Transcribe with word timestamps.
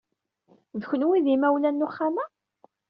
D 0.79 0.81
kenwi 0.89 1.13
ay 1.15 1.21
d 1.25 1.27
imawlan 1.35 1.75
n 1.79 1.85
uxxam-a? 1.87 2.25